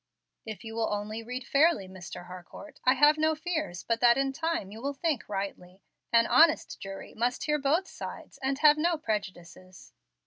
[0.47, 2.25] "If you will only read fairly, Mr.
[2.25, 5.83] Harcourt, I have no fears but that in time you will think rightly.
[6.11, 9.93] An honest jury must hear both sides and have no prejudices."